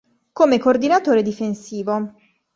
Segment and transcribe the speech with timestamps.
[0.31, 2.13] Come coordinatore difensivo